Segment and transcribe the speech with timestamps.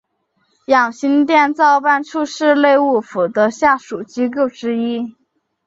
[0.65, 5.15] 养心殿造办处是内务府的下属机构之一。